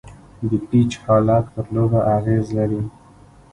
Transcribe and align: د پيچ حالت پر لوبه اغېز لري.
د 0.49 0.51
پيچ 0.67 0.91
حالت 1.05 1.45
پر 1.53 1.65
لوبه 1.75 1.99
اغېز 2.17 2.45
لري. 2.57 2.81